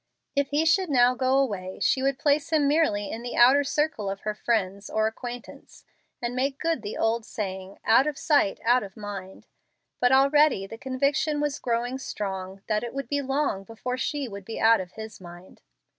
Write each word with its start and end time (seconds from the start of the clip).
If 0.35 0.47
he 0.47 0.65
should 0.65 0.89
now 0.89 1.13
go 1.13 1.37
away, 1.37 1.79
she 1.79 2.01
would 2.01 2.17
place 2.17 2.51
him 2.51 2.67
merely 2.67 3.11
in 3.11 3.21
the 3.21 3.35
outer 3.35 3.63
circle 3.63 4.09
of 4.09 4.21
her 4.21 4.33
friends 4.33 4.89
or 4.89 5.05
acquaintance, 5.05 5.85
and 6.23 6.35
make 6.35 6.57
good 6.57 6.81
the 6.81 6.97
old 6.97 7.23
saying, 7.23 7.77
"Out 7.85 8.07
of 8.07 8.17
sight, 8.17 8.59
out 8.65 8.81
of 8.81 8.97
mind." 8.97 9.45
But 9.99 10.11
already 10.11 10.65
the 10.65 10.79
conviction 10.79 11.39
was 11.39 11.59
growing 11.59 11.99
strong 11.99 12.63
that 12.65 12.83
it 12.83 12.95
would 12.95 13.09
be 13.09 13.21
long 13.21 13.63
before 13.63 13.95
she 13.95 14.27
would 14.27 14.43
be 14.43 14.59
out 14.59 14.81
of 14.81 14.93
his 14.93 15.21
mind. 15.21 15.61